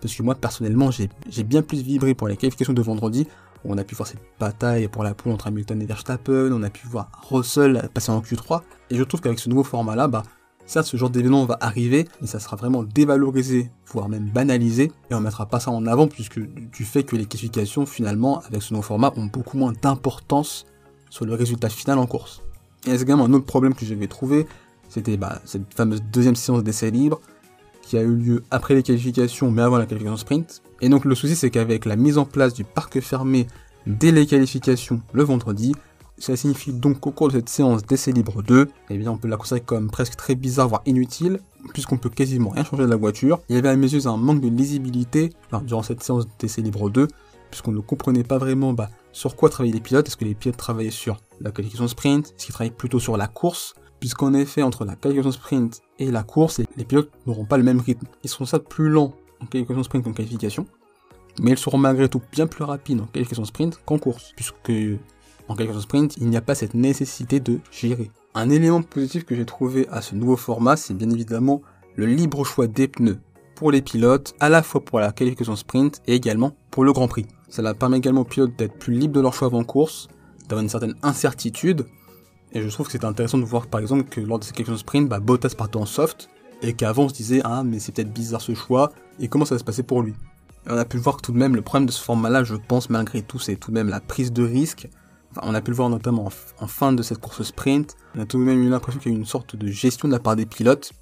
parce 0.00 0.14
que 0.14 0.22
moi 0.22 0.34
personnellement 0.34 0.90
j'ai 0.90 1.44
bien 1.44 1.62
plus 1.62 1.82
vibré 1.82 2.14
pour 2.14 2.28
les 2.28 2.36
qualifications 2.36 2.72
de 2.72 2.82
vendredi 2.82 3.26
on 3.64 3.78
a 3.78 3.84
pu 3.84 3.94
voir 3.94 4.06
cette 4.08 4.22
bataille 4.38 4.88
pour 4.88 5.04
la 5.04 5.14
poule 5.14 5.32
entre 5.32 5.46
Hamilton 5.46 5.82
et 5.82 5.86
Verstappen, 5.86 6.50
on 6.52 6.62
a 6.62 6.70
pu 6.70 6.86
voir 6.86 7.10
Russell 7.28 7.88
passer 7.92 8.10
en 8.10 8.20
Q3, 8.20 8.62
et 8.90 8.96
je 8.96 9.02
trouve 9.02 9.20
qu'avec 9.20 9.38
ce 9.38 9.48
nouveau 9.48 9.64
format-là, 9.64 10.08
bah, 10.08 10.22
certes, 10.66 10.86
ce 10.86 10.96
genre 10.96 11.10
d'événement 11.10 11.44
va 11.44 11.56
arriver, 11.60 12.06
mais 12.20 12.26
ça 12.26 12.40
sera 12.40 12.56
vraiment 12.56 12.82
dévalorisé, 12.82 13.70
voire 13.86 14.08
même 14.08 14.28
banalisé, 14.30 14.92
et 15.10 15.14
on 15.14 15.20
mettra 15.20 15.46
pas 15.46 15.60
ça 15.60 15.70
en 15.70 15.86
avant, 15.86 16.06
puisque 16.06 16.38
du 16.40 16.84
fait 16.84 17.02
que 17.02 17.16
les 17.16 17.26
classifications, 17.26 17.86
finalement, 17.86 18.40
avec 18.40 18.62
ce 18.62 18.72
nouveau 18.72 18.82
format, 18.82 19.12
ont 19.16 19.26
beaucoup 19.26 19.56
moins 19.58 19.72
d'importance 19.82 20.66
sur 21.10 21.24
le 21.24 21.34
résultat 21.34 21.68
final 21.68 21.98
en 21.98 22.06
course. 22.06 22.42
Et 22.86 22.90
c'est 22.90 23.02
également 23.02 23.24
un 23.24 23.32
autre 23.32 23.46
problème 23.46 23.74
que 23.74 23.84
j'avais 23.84 24.06
trouvé, 24.06 24.46
c'était 24.88 25.16
bah, 25.16 25.40
cette 25.44 25.74
fameuse 25.74 26.02
deuxième 26.02 26.36
séance 26.36 26.62
d'essai 26.62 26.90
libre, 26.90 27.20
qui 27.82 27.96
a 27.96 28.02
eu 28.02 28.14
lieu 28.14 28.44
après 28.50 28.74
les 28.74 28.82
qualifications 28.82 29.50
mais 29.50 29.62
avant 29.62 29.78
la 29.78 29.86
qualification 29.86 30.18
sprint. 30.18 30.62
Et 30.80 30.88
donc 30.88 31.04
le 31.04 31.14
souci 31.14 31.36
c'est 31.36 31.50
qu'avec 31.50 31.84
la 31.84 31.96
mise 31.96 32.18
en 32.18 32.24
place 32.24 32.54
du 32.54 32.64
parc 32.64 33.00
fermé 33.00 33.46
dès 33.86 34.12
les 34.12 34.26
qualifications 34.26 35.00
le 35.12 35.22
vendredi, 35.22 35.74
ça 36.18 36.36
signifie 36.36 36.72
donc 36.72 37.00
qu'au 37.00 37.10
cours 37.12 37.28
de 37.28 37.34
cette 37.34 37.48
séance 37.48 37.84
d'essai 37.84 38.12
libre 38.12 38.42
2, 38.42 38.68
eh 38.90 38.98
bien 38.98 39.10
on 39.10 39.16
peut 39.16 39.28
la 39.28 39.36
considérer 39.36 39.60
comme 39.60 39.90
presque 39.90 40.16
très 40.16 40.34
bizarre 40.34 40.68
voire 40.68 40.82
inutile, 40.84 41.40
puisqu'on 41.72 41.96
peut 41.96 42.10
quasiment 42.10 42.50
rien 42.50 42.64
changer 42.64 42.84
de 42.84 42.90
la 42.90 42.96
voiture. 42.96 43.40
Il 43.48 43.54
y 43.54 43.58
avait 43.58 43.68
à 43.68 43.76
mes 43.76 43.92
yeux 43.92 44.06
un 44.06 44.16
manque 44.16 44.40
de 44.40 44.48
lisibilité 44.48 45.30
durant 45.62 45.82
cette 45.82 46.02
séance 46.02 46.26
d'essai 46.38 46.62
libre 46.62 46.90
2, 46.90 47.08
puisqu'on 47.50 47.72
ne 47.72 47.80
comprenait 47.80 48.24
pas 48.24 48.38
vraiment 48.38 48.72
bah, 48.72 48.90
sur 49.12 49.36
quoi 49.36 49.48
travaillaient 49.48 49.74
les 49.74 49.80
pilotes. 49.80 50.08
Est-ce 50.08 50.16
que 50.16 50.24
les 50.24 50.34
pilotes 50.34 50.56
travaillaient 50.56 50.90
sur 50.90 51.20
la 51.40 51.50
qualification 51.50 51.88
sprint? 51.88 52.26
Est-ce 52.26 52.46
qu'ils 52.46 52.54
travaillaient 52.54 52.74
plutôt 52.74 53.00
sur 53.00 53.16
la 53.16 53.28
course? 53.28 53.74
Puisqu'en 54.00 54.34
effet, 54.34 54.62
entre 54.62 54.84
la 54.84 54.96
qualification 54.96 55.32
sprint 55.32 55.82
et 55.98 56.10
la 56.10 56.22
course, 56.22 56.60
les 56.76 56.84
pilotes 56.84 57.10
n'auront 57.26 57.44
pas 57.44 57.56
le 57.56 57.64
même 57.64 57.80
rythme. 57.80 58.06
Ils 58.22 58.30
seront 58.30 58.44
ça 58.44 58.58
plus 58.58 58.88
lents 58.88 59.14
en 59.42 59.46
qualification 59.46 59.82
sprint 59.82 60.04
qu'en 60.04 60.12
qualification, 60.12 60.66
mais 61.40 61.52
ils 61.52 61.58
seront 61.58 61.78
malgré 61.78 62.08
tout 62.08 62.22
bien 62.32 62.46
plus 62.46 62.64
rapides 62.64 63.00
en 63.00 63.06
qualification 63.06 63.44
sprint 63.44 63.80
qu'en 63.84 63.98
course, 63.98 64.32
puisque 64.34 64.72
en 65.48 65.54
qualification 65.54 65.82
sprint, 65.82 66.16
il 66.18 66.28
n'y 66.28 66.36
a 66.36 66.40
pas 66.40 66.54
cette 66.54 66.74
nécessité 66.74 67.40
de 67.40 67.60
gérer. 67.70 68.10
Un 68.34 68.50
élément 68.50 68.82
positif 68.82 69.24
que 69.24 69.34
j'ai 69.34 69.46
trouvé 69.46 69.88
à 69.90 70.02
ce 70.02 70.14
nouveau 70.14 70.36
format, 70.36 70.76
c'est 70.76 70.94
bien 70.94 71.10
évidemment 71.10 71.62
le 71.96 72.06
libre 72.06 72.44
choix 72.44 72.66
des 72.66 72.88
pneus 72.88 73.18
pour 73.54 73.72
les 73.72 73.82
pilotes, 73.82 74.34
à 74.38 74.48
la 74.48 74.62
fois 74.62 74.84
pour 74.84 75.00
la 75.00 75.10
qualification 75.10 75.56
sprint 75.56 76.00
et 76.06 76.14
également 76.14 76.52
pour 76.70 76.84
le 76.84 76.92
Grand 76.92 77.08
Prix. 77.08 77.26
Cela 77.48 77.74
permet 77.74 77.98
également 77.98 78.20
aux 78.20 78.24
pilotes 78.24 78.56
d'être 78.56 78.78
plus 78.78 78.94
libres 78.94 79.14
de 79.14 79.20
leur 79.20 79.34
choix 79.34 79.46
avant 79.48 79.64
course, 79.64 80.06
d'avoir 80.48 80.62
une 80.62 80.68
certaine 80.68 80.94
incertitude, 81.02 81.86
et 82.52 82.62
je 82.62 82.68
trouve 82.68 82.86
que 82.86 82.92
c'est 82.92 83.04
intéressant 83.04 83.38
de 83.38 83.44
voir 83.44 83.66
par 83.66 83.80
exemple 83.80 84.04
que 84.04 84.20
lors 84.20 84.38
de 84.38 84.44
ces 84.44 84.52
questions 84.52 84.76
sprint, 84.76 85.08
bah, 85.08 85.20
Bottas 85.20 85.54
partait 85.56 85.76
en 85.76 85.86
soft, 85.86 86.28
et 86.62 86.72
qu'avant 86.72 87.04
on 87.04 87.08
se 87.08 87.14
disait 87.14 87.40
ah 87.44 87.62
mais 87.64 87.78
c'est 87.78 87.92
peut-être 87.92 88.12
bizarre 88.12 88.40
ce 88.40 88.54
choix, 88.54 88.92
et 89.20 89.28
comment 89.28 89.44
ça 89.44 89.54
va 89.54 89.58
se 89.58 89.64
passer 89.64 89.82
pour 89.82 90.02
lui? 90.02 90.14
On 90.66 90.76
a 90.76 90.84
pu 90.84 90.96
le 90.96 91.02
voir 91.02 91.16
que 91.16 91.22
tout 91.22 91.32
de 91.32 91.38
même 91.38 91.54
le 91.54 91.62
problème 91.62 91.86
de 91.86 91.92
ce 91.92 92.02
format-là, 92.02 92.44
je 92.44 92.54
pense 92.54 92.90
malgré 92.90 93.22
tout, 93.22 93.38
c'est 93.38 93.56
tout 93.56 93.70
de 93.70 93.74
même 93.74 93.88
la 93.88 94.00
prise 94.00 94.32
de 94.32 94.42
risque. 94.42 94.88
Enfin, 95.30 95.42
on 95.44 95.54
a 95.54 95.60
pu 95.60 95.70
le 95.70 95.76
voir 95.76 95.88
notamment 95.88 96.30
en, 96.58 96.66
fin 96.66 96.92
de 96.92 97.02
cette 97.02 97.18
course 97.18 97.42
sprint, 97.42 97.96
on 98.14 98.20
a 98.20 98.26
tout 98.26 98.38
de 98.38 98.44
même 98.44 98.62
eu 98.62 98.68
l'impression 98.68 99.00
qu'il 99.00 99.12
y 99.12 99.14
a 99.14 99.16
eu 99.16 99.20
une 99.20 99.26
sorte 99.26 99.56
de 99.56 99.68
gestion 99.68 100.08
de 100.08 100.12
la 100.12 100.18
part 100.18 100.36
des 100.36 100.46
pilotes, 100.46 100.92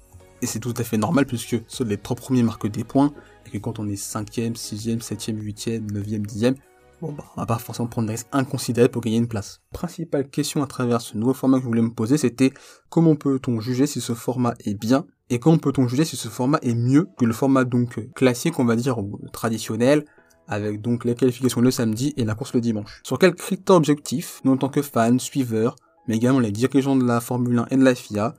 et 0.41 0.45
c'est 0.45 0.59
tout 0.59 0.73
à 0.77 0.83
fait 0.83 0.97
normal 0.97 1.25
puisque 1.25 1.57
seuls 1.67 1.87
les 1.87 1.97
trois 1.97 2.15
premiers 2.15 2.43
marquent 2.43 2.67
des 2.67 2.83
points, 2.83 3.13
et 3.45 3.49
que 3.49 3.57
quand 3.57 3.79
on 3.79 3.87
est 3.87 3.95
5ème, 3.95 4.55
6ème, 4.55 4.99
7ème, 4.99 5.41
8ème, 5.41 5.91
9ème, 5.91 6.25
10ème, 6.25 6.55
bon 7.01 7.13
bah, 7.13 7.23
on 7.35 7.41
va 7.41 7.45
pas 7.45 7.57
forcément 7.57 7.87
prendre 7.87 8.07
des 8.07 8.15
risques 8.15 8.27
inconsidérés 8.33 8.89
pour 8.89 9.01
gagner 9.01 9.17
une 9.17 9.27
place. 9.27 9.61
Principale 9.71 10.29
question 10.29 10.61
à 10.61 10.67
travers 10.67 11.01
ce 11.01 11.17
nouveau 11.17 11.33
format 11.33 11.57
que 11.57 11.63
je 11.63 11.67
voulais 11.67 11.81
me 11.81 11.93
poser, 11.93 12.17
c'était 12.17 12.51
comment 12.89 13.15
peut-on 13.15 13.61
juger 13.61 13.87
si 13.87 14.01
ce 14.01 14.13
format 14.13 14.55
est 14.65 14.75
bien? 14.75 15.05
Et 15.29 15.39
comment 15.39 15.57
peut-on 15.57 15.87
juger 15.87 16.05
si 16.05 16.15
ce 16.15 16.29
format 16.29 16.59
est 16.61 16.75
mieux 16.75 17.07
que 17.17 17.25
le 17.25 17.33
format 17.33 17.65
donc 17.65 17.99
classique, 18.13 18.59
on 18.59 18.65
va 18.65 18.75
dire, 18.75 18.97
ou 18.97 19.19
traditionnel, 19.33 20.05
avec 20.47 20.81
donc 20.81 21.03
les 21.03 21.15
qualifications 21.15 21.61
le 21.61 21.71
samedi 21.71 22.13
et 22.15 22.23
la 22.23 22.35
course 22.35 22.53
le 22.53 22.61
dimanche? 22.61 23.01
Sur 23.03 23.19
quels 23.19 23.35
critères 23.35 23.75
objectifs, 23.75 24.39
nous 24.43 24.53
en 24.53 24.57
tant 24.57 24.69
que 24.69 24.81
fans, 24.81 25.19
suiveurs, 25.19 25.75
mais 26.07 26.15
également 26.15 26.39
les 26.39 26.51
dirigeants 26.51 26.95
de 26.95 27.05
la 27.05 27.19
Formule 27.19 27.59
1 27.59 27.67
et 27.71 27.77
de 27.77 27.83
la 27.83 27.95
FIA, 27.95 28.35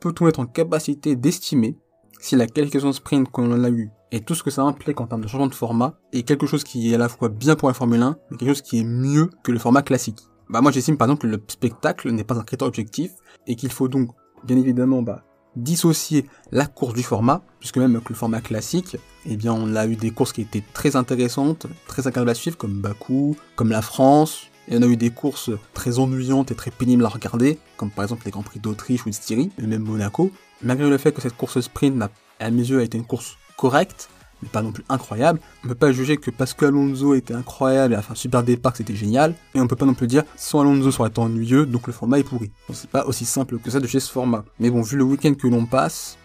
peut-on 0.00 0.28
être 0.28 0.40
en 0.40 0.46
capacité 0.46 1.16
d'estimer 1.16 1.76
si 2.20 2.36
la 2.36 2.46
qualification 2.46 2.92
sprint 2.92 3.28
qu'on 3.30 3.62
a 3.62 3.68
eu 3.68 3.90
et 4.10 4.20
tout 4.20 4.34
ce 4.34 4.42
que 4.42 4.50
ça 4.50 4.62
implique 4.62 5.00
en 5.00 5.06
termes 5.06 5.20
de 5.20 5.28
changement 5.28 5.48
de 5.48 5.54
format 5.54 5.98
est 6.12 6.22
quelque 6.22 6.46
chose 6.46 6.64
qui 6.64 6.90
est 6.90 6.94
à 6.94 6.98
la 6.98 7.08
fois 7.08 7.28
bien 7.28 7.56
pour 7.56 7.68
la 7.68 7.74
Formule 7.74 8.00
1, 8.00 8.16
mais 8.30 8.36
quelque 8.38 8.48
chose 8.48 8.62
qui 8.62 8.78
est 8.78 8.84
mieux 8.84 9.28
que 9.42 9.52
le 9.52 9.58
format 9.58 9.82
classique? 9.82 10.20
Bah 10.48 10.60
moi 10.60 10.70
j'estime 10.70 10.96
par 10.96 11.08
exemple 11.08 11.22
que 11.22 11.26
le 11.26 11.42
spectacle 11.48 12.10
n'est 12.10 12.24
pas 12.24 12.38
un 12.38 12.44
critère 12.44 12.68
objectif 12.68 13.12
et 13.46 13.56
qu'il 13.56 13.70
faut 13.70 13.88
donc 13.88 14.10
bien 14.44 14.56
évidemment 14.56 15.02
bah, 15.02 15.24
dissocier 15.56 16.26
la 16.52 16.66
course 16.66 16.94
du 16.94 17.02
format, 17.02 17.42
puisque 17.60 17.78
même 17.78 17.94
avec 17.96 18.08
le 18.08 18.14
format 18.14 18.40
classique, 18.40 18.96
eh 19.26 19.36
bien 19.36 19.52
on 19.52 19.74
a 19.76 19.86
eu 19.86 19.96
des 19.96 20.10
courses 20.10 20.32
qui 20.32 20.42
étaient 20.42 20.64
très 20.72 20.96
intéressantes, 20.96 21.66
très 21.86 22.06
agréables 22.06 22.30
à 22.30 22.34
suivre, 22.34 22.56
comme 22.56 22.80
Bakou, 22.80 23.36
comme 23.56 23.70
la 23.70 23.82
France, 23.82 24.48
et 24.68 24.76
on 24.76 24.82
a 24.82 24.86
eu 24.86 24.96
des 24.96 25.10
courses 25.10 25.50
très 25.74 25.98
ennuyantes 25.98 26.50
et 26.50 26.54
très 26.54 26.70
pénibles 26.70 27.04
à 27.04 27.08
regarder, 27.08 27.58
comme 27.76 27.90
par 27.90 28.04
exemple 28.04 28.22
les 28.24 28.30
Grands 28.30 28.42
Prix 28.42 28.60
d'Autriche 28.60 29.04
ou 29.06 29.10
de 29.10 29.14
Styrie, 29.14 29.50
et 29.58 29.66
même 29.66 29.82
Monaco. 29.82 30.30
Malgré 30.62 30.88
le 30.88 30.98
fait 30.98 31.12
que 31.12 31.20
cette 31.20 31.36
course 31.36 31.60
sprint, 31.60 32.02
à 32.40 32.50
mes 32.50 32.62
yeux, 32.62 32.80
a 32.80 32.82
été 32.82 32.96
une 32.96 33.04
course 33.04 33.36
correcte, 33.56 34.08
mais 34.42 34.48
pas 34.48 34.62
non 34.62 34.72
plus 34.72 34.84
incroyable. 34.88 35.40
On 35.64 35.68
peut 35.68 35.74
pas 35.74 35.92
juger 35.92 36.16
que 36.16 36.30
parce 36.30 36.54
que 36.54 36.66
Alonso 36.66 37.14
était 37.14 37.34
incroyable 37.34 37.94
et 37.94 37.96
a 37.96 38.02
fait 38.02 38.12
un 38.12 38.16
super 38.16 38.42
départ, 38.42 38.76
c'était 38.76 38.94
génial. 38.94 39.34
Et 39.54 39.60
on 39.60 39.66
peut 39.66 39.76
pas 39.76 39.86
non 39.86 39.94
plus 39.94 40.06
dire 40.06 40.24
sans 40.36 40.60
Alonso 40.60 40.90
ça 40.90 41.00
aurait 41.00 41.10
été 41.10 41.20
ennuyeux, 41.20 41.66
donc 41.66 41.86
le 41.86 41.92
format 41.92 42.18
est 42.18 42.24
pourri. 42.24 42.50
c'est 42.72 42.90
pas 42.90 43.04
aussi 43.06 43.24
simple 43.24 43.58
que 43.58 43.70
ça 43.70 43.80
de 43.80 43.86
chez 43.86 44.00
ce 44.00 44.10
format. 44.10 44.44
Mais 44.58 44.70
bon, 44.70 44.82
vu 44.82 44.96
le 44.96 45.04
week-end 45.04 45.34
que 45.34 45.46
l'on 45.46 45.66
passe, 45.66 46.18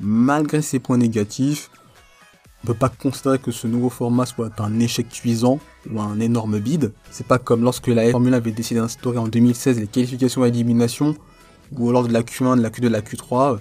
malgré 0.00 0.62
ses 0.62 0.78
points 0.78 0.98
négatifs, 0.98 1.70
on 2.64 2.68
peut 2.68 2.74
pas 2.74 2.88
considérer 2.88 3.38
que 3.38 3.52
ce 3.52 3.66
nouveau 3.66 3.88
format 3.88 4.26
soit 4.26 4.60
un 4.60 4.80
échec 4.80 5.08
cuisant 5.08 5.60
ou 5.90 6.00
un 6.00 6.18
énorme 6.18 6.58
bide. 6.58 6.92
C'est 7.10 7.26
pas 7.26 7.38
comme 7.38 7.62
lorsque 7.62 7.86
la 7.86 8.10
Formule 8.10 8.34
1 8.34 8.36
avait 8.38 8.50
décidé 8.50 8.80
d'instaurer 8.80 9.18
en 9.18 9.28
2016 9.28 9.78
les 9.78 9.86
qualifications 9.86 10.42
à 10.42 10.48
élimination, 10.48 11.16
ou 11.76 11.92
lors 11.92 12.06
de 12.06 12.12
la 12.12 12.22
Q1, 12.22 12.56
de 12.56 12.62
la 12.62 12.70
Q2, 12.70 12.80
de 12.82 12.88
la 12.88 13.00
Q3, 13.00 13.58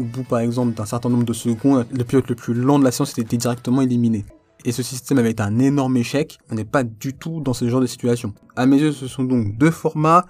au 0.00 0.04
bout 0.04 0.24
par 0.24 0.40
exemple 0.40 0.74
d'un 0.74 0.86
certain 0.86 1.10
nombre 1.10 1.24
de 1.24 1.32
secondes, 1.32 1.86
le 1.92 2.04
pilote 2.04 2.28
le 2.28 2.34
plus 2.34 2.54
lent 2.54 2.78
de 2.78 2.84
la 2.84 2.90
séance 2.90 3.16
était 3.18 3.36
directement 3.36 3.82
éliminé. 3.82 4.24
et 4.64 4.72
ce 4.72 4.82
système 4.82 5.18
avait 5.18 5.30
été 5.30 5.42
un 5.42 5.58
énorme 5.58 5.96
échec, 5.96 6.38
on 6.50 6.54
n'est 6.54 6.64
pas 6.64 6.84
du 6.84 7.14
tout 7.14 7.40
dans 7.40 7.54
ce 7.54 7.68
genre 7.68 7.80
de 7.80 7.86
situation. 7.86 8.34
À 8.56 8.66
mes 8.66 8.78
yeux, 8.78 8.92
ce 8.92 9.06
sont 9.06 9.24
donc 9.24 9.56
deux 9.56 9.70
formats 9.70 10.26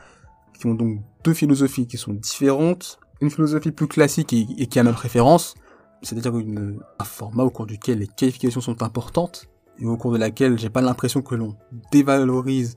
qui 0.58 0.66
ont 0.66 0.74
donc 0.74 1.00
deux 1.24 1.34
philosophies 1.34 1.86
qui 1.86 1.96
sont 1.96 2.12
différentes. 2.12 3.00
Une 3.20 3.30
philosophie 3.30 3.72
plus 3.72 3.88
classique 3.88 4.32
et, 4.32 4.66
qui 4.66 4.78
a 4.78 4.82
ma 4.82 4.92
préférence, 4.92 5.54
c'est-à-dire 6.02 6.32
un 6.34 7.04
format 7.04 7.42
au 7.42 7.50
cours 7.50 7.66
duquel 7.66 7.98
les 7.98 8.06
qualifications 8.06 8.60
sont 8.60 8.82
importantes 8.82 9.46
et 9.78 9.86
au 9.86 9.96
cours 9.96 10.12
de 10.12 10.18
laquelle 10.18 10.58
j'ai 10.58 10.70
pas 10.70 10.80
l'impression 10.80 11.22
que 11.22 11.34
l'on 11.34 11.56
dévalorise, 11.90 12.76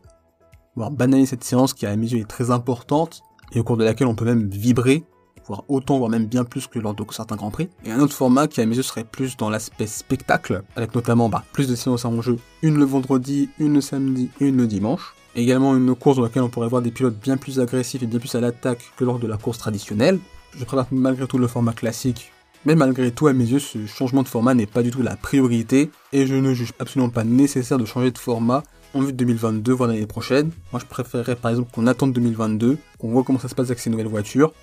voire 0.75 0.91
banalise 0.91 1.29
cette 1.29 1.43
séance 1.43 1.73
qui 1.73 1.85
à 1.85 1.95
mes 1.95 2.11
yeux 2.11 2.19
est 2.19 2.27
très 2.27 2.51
importante 2.51 3.21
et 3.51 3.59
au 3.59 3.63
cours 3.63 3.77
de 3.77 3.83
laquelle 3.83 4.07
on 4.07 4.15
peut 4.15 4.25
même 4.25 4.49
vibrer 4.49 5.05
voire 5.47 5.63
autant, 5.67 5.97
voire 5.97 6.09
même 6.09 6.25
bien 6.25 6.43
plus 6.43 6.67
que 6.67 6.79
lors 6.79 6.93
de 6.93 7.03
certains 7.11 7.35
grands 7.35 7.51
prix. 7.51 7.69
Et 7.85 7.91
un 7.91 7.99
autre 7.99 8.13
format 8.13 8.47
qui 8.47 8.61
à 8.61 8.65
mes 8.65 8.75
yeux 8.75 8.83
serait 8.83 9.03
plus 9.03 9.37
dans 9.37 9.49
l'aspect 9.49 9.87
spectacle, 9.87 10.63
avec 10.75 10.95
notamment 10.95 11.29
bah, 11.29 11.43
plus 11.53 11.67
de 11.67 11.75
séances 11.75 12.05
en 12.05 12.21
jeu, 12.21 12.37
une 12.61 12.77
le 12.77 12.85
vendredi, 12.85 13.49
une 13.59 13.73
le 13.75 13.81
samedi, 13.81 14.29
une 14.39 14.57
le 14.57 14.67
dimanche. 14.67 15.15
Également 15.35 15.75
une 15.75 15.95
course 15.95 16.17
dans 16.17 16.23
laquelle 16.23 16.43
on 16.43 16.49
pourrait 16.49 16.67
voir 16.67 16.81
des 16.81 16.91
pilotes 16.91 17.17
bien 17.19 17.37
plus 17.37 17.59
agressifs 17.59 18.03
et 18.03 18.07
bien 18.07 18.19
plus 18.19 18.35
à 18.35 18.39
l'attaque 18.39 18.91
que 18.97 19.03
lors 19.03 19.19
de 19.19 19.27
la 19.27 19.37
course 19.37 19.57
traditionnelle. 19.57 20.19
Je 20.55 20.63
préfère 20.63 20.85
malgré 20.91 21.25
tout 21.25 21.39
le 21.39 21.47
format 21.47 21.73
classique, 21.73 22.31
mais 22.65 22.75
malgré 22.75 23.11
tout, 23.11 23.27
à 23.27 23.33
mes 23.33 23.45
yeux, 23.45 23.59
ce 23.59 23.85
changement 23.87 24.23
de 24.23 24.27
format 24.27 24.53
n'est 24.53 24.65
pas 24.65 24.83
du 24.83 24.91
tout 24.91 25.01
la 25.01 25.17
priorité, 25.17 25.91
et 26.13 26.25
je 26.27 26.35
ne 26.35 26.53
juge 26.53 26.71
absolument 26.79 27.09
pas 27.09 27.25
nécessaire 27.25 27.77
de 27.77 27.85
changer 27.85 28.11
de 28.11 28.17
format 28.17 28.63
en 28.93 29.01
vue 29.01 29.11
de 29.11 29.17
2022, 29.17 29.73
voire 29.73 29.89
l'année 29.89 30.05
prochaine. 30.05 30.51
Moi, 30.71 30.79
je 30.79 30.85
préférerais 30.85 31.35
par 31.35 31.51
exemple 31.51 31.71
qu'on 31.73 31.87
attende 31.87 32.13
2022, 32.13 32.77
qu'on 32.99 33.09
voit 33.09 33.23
comment 33.23 33.39
ça 33.39 33.49
se 33.49 33.55
passe 33.55 33.67
avec 33.67 33.79
ces 33.79 33.89
nouvelles 33.89 34.07
voitures, 34.07 34.53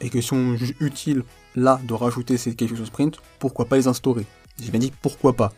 et 0.00 0.10
que 0.10 0.20
si 0.20 0.32
on 0.32 0.56
juge 0.56 0.74
utile 0.80 1.24
là 1.54 1.80
de 1.84 1.94
rajouter 1.94 2.36
ces 2.36 2.54
qualifications 2.54 2.86
sprint, 2.86 3.16
pourquoi 3.38 3.64
pas 3.64 3.76
les 3.76 3.88
instaurer? 3.88 4.26
J'ai 4.62 4.70
bien 4.70 4.80
dit 4.80 4.92
pourquoi 5.02 5.34
pas. 5.34 5.52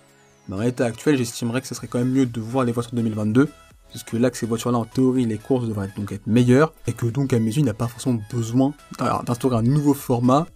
Mais 0.49 0.57
en 0.57 0.61
l'état 0.61 0.87
actuel, 0.87 1.17
j'estimerais 1.17 1.61
que 1.61 1.67
ce 1.67 1.75
serait 1.75 1.89
quand 1.89 1.99
même 1.99 2.11
mieux 2.11 2.27
de 2.27 2.41
voir 2.41 2.65
les 2.65 2.73
voitures 2.73 2.95
2022, 2.95 3.49
puisque 3.91 4.13
là 4.13 4.31
que 4.31 4.37
ces 4.37 4.47
voitures-là, 4.47 4.79
en 4.79 4.85
théorie, 4.85 5.27
les 5.27 5.39
courses 5.39 5.67
devraient 5.67 5.91
donc 5.97 6.13
être 6.13 6.27
meilleures, 6.27 6.73
et 6.87 6.93
que 6.93 7.07
donc 7.07 7.33
à 7.33 7.39
mes 7.39 7.51
il 7.51 7.65
n'y 7.65 7.71
a 7.71 7.75
pas 7.75 7.89
forcément 7.89 8.21
besoin 8.33 8.73
d'instaurer 8.99 9.57
un 9.57 9.63
nouveau 9.63 9.95
format, 9.95 10.47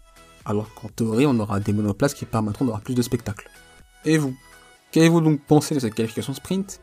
alors 0.45 0.73
qu'en 0.75 0.89
théorie, 0.89 1.27
on 1.27 1.39
aura 1.39 1.61
des 1.61 1.73
monoplaces 1.73 2.15
qui 2.15 2.25
permettront 2.25 2.65
d'avoir 2.65 2.83
plus 2.83 2.95
de 2.95 3.03
spectacles. 3.03 3.49
Et 4.05 4.19
vous? 4.19 4.35
Qu'avez-vous 4.91 5.21
donc 5.21 5.41
pensé 5.41 5.75
de 5.75 5.81
cette 5.81 5.95
qualification 5.95 6.35
sprint? 6.35 6.81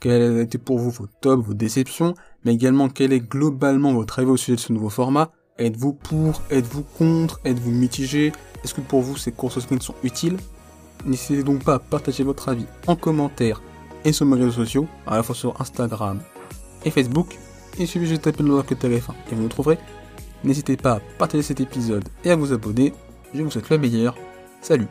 Quels 0.00 0.38
étaient 0.38 0.58
pour 0.58 0.78
vous 0.78 0.90
vos 0.90 1.08
tops, 1.20 1.44
vos 1.44 1.54
déceptions, 1.54 2.14
mais 2.44 2.54
également 2.54 2.88
quel 2.88 3.12
est 3.12 3.20
globalement 3.20 3.92
votre 3.92 4.20
avis 4.20 4.30
au 4.30 4.36
sujet 4.36 4.56
de 4.56 4.60
ce 4.60 4.72
nouveau 4.72 4.90
format? 4.90 5.32
Êtes-vous 5.58 5.92
pour 5.92 6.42
Êtes-vous 6.50 6.84
contre 6.84 7.40
Êtes-vous 7.44 7.72
mitigé? 7.72 8.32
Est-ce 8.62 8.74
que 8.74 8.80
pour 8.80 9.02
vous 9.02 9.16
ces 9.16 9.32
courses 9.32 9.58
sprint 9.58 9.82
sont 9.82 9.94
utiles? 10.04 10.36
N'hésitez 11.04 11.42
donc 11.42 11.64
pas 11.64 11.74
à 11.74 11.78
partager 11.80 12.22
votre 12.22 12.48
avis 12.48 12.66
en 12.86 12.94
commentaire 12.94 13.60
et 14.04 14.12
sur 14.12 14.24
mes 14.24 14.36
réseaux 14.36 14.52
sociaux, 14.52 14.86
à 15.06 15.16
la 15.16 15.22
fois 15.24 15.34
sur 15.34 15.60
Instagram 15.60 16.20
et 16.84 16.90
Facebook. 16.90 17.36
Il 17.76 17.88
suffit 17.88 18.06
juste 18.06 18.24
de 18.24 18.30
taper 18.30 18.44
le 18.44 18.62
que 18.62 18.74
TF1 18.74 19.14
et 19.30 19.34
vous 19.34 19.42
nous 19.42 19.48
trouverez. 19.48 19.78
N'hésitez 20.44 20.76
pas 20.76 20.94
à 20.94 21.00
partager 21.18 21.42
cet 21.42 21.60
épisode 21.60 22.08
et 22.22 22.30
à 22.30 22.36
vous 22.36 22.52
abonner. 22.52 22.92
Je 23.34 23.42
vous 23.42 23.50
souhaite 23.50 23.70
le 23.70 23.78
meilleur. 23.78 24.16
Salut 24.60 24.86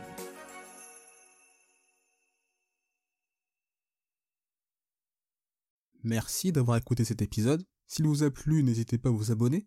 Merci 6.04 6.52
d'avoir 6.52 6.76
écouté 6.76 7.04
cet 7.04 7.22
épisode. 7.22 7.64
S'il 7.86 8.06
vous 8.06 8.22
a 8.22 8.30
plu, 8.30 8.62
n'hésitez 8.62 8.98
pas 8.98 9.08
à 9.08 9.12
vous 9.12 9.32
abonner 9.32 9.66